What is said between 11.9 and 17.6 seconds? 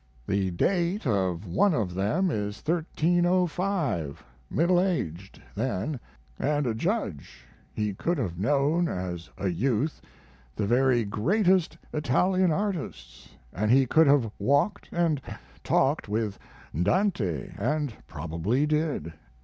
Italian artists, & he could have walked & talked with Dante,